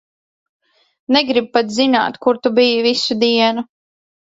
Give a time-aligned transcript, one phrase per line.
[1.17, 3.69] Negribu pat zināt, kur tu biji visu dienu.